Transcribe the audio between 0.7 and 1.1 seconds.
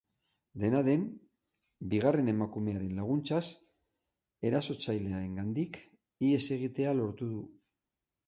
den,